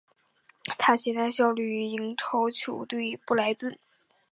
[0.79, 3.77] 他现在效力于英超球队布莱顿。